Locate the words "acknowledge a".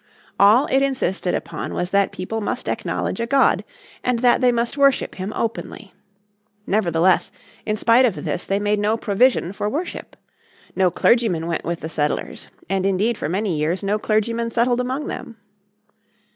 2.67-3.27